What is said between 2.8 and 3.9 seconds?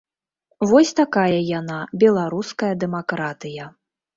дэмакратыя.